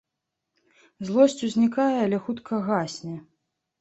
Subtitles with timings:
[1.09, 3.17] Злосць узнікае, але хутка гасне.